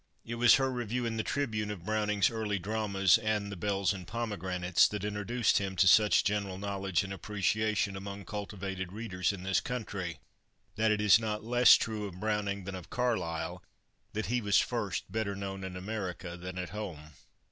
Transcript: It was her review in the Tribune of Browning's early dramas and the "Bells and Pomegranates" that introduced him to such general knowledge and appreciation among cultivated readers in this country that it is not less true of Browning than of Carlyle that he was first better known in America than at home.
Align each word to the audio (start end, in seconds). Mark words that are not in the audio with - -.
It 0.25 0.33
was 0.33 0.55
her 0.55 0.71
review 0.71 1.05
in 1.05 1.17
the 1.17 1.21
Tribune 1.23 1.69
of 1.69 1.85
Browning's 1.85 2.31
early 2.31 2.57
dramas 2.57 3.19
and 3.19 3.51
the 3.51 3.55
"Bells 3.55 3.93
and 3.93 4.07
Pomegranates" 4.07 4.87
that 4.87 5.03
introduced 5.03 5.59
him 5.59 5.75
to 5.75 5.87
such 5.87 6.23
general 6.23 6.57
knowledge 6.57 7.03
and 7.03 7.13
appreciation 7.13 7.95
among 7.95 8.25
cultivated 8.25 8.91
readers 8.91 9.31
in 9.31 9.43
this 9.43 9.59
country 9.61 10.17
that 10.75 10.89
it 10.89 11.01
is 11.01 11.19
not 11.19 11.43
less 11.43 11.75
true 11.75 12.07
of 12.07 12.19
Browning 12.19 12.63
than 12.63 12.73
of 12.73 12.89
Carlyle 12.89 13.61
that 14.13 14.25
he 14.25 14.41
was 14.41 14.57
first 14.57 15.03
better 15.11 15.35
known 15.35 15.63
in 15.63 15.77
America 15.77 16.35
than 16.35 16.57
at 16.57 16.69
home. 16.69 17.11